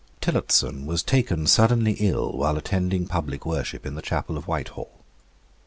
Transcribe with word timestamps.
Tillotson 0.19 0.87
was 0.87 1.03
taken 1.03 1.45
suddenly 1.45 1.91
ill 1.99 2.31
while 2.31 2.57
attending 2.57 3.05
public 3.05 3.45
worship 3.45 3.85
in 3.85 3.93
the 3.93 4.01
chapel 4.01 4.35
of 4.35 4.47
Whitehall. 4.47 5.05